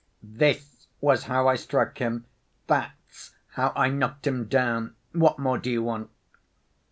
[0.23, 2.25] "This was how I struck him!
[2.65, 4.95] That's how I knocked him down!
[5.11, 6.09] What more do you want?"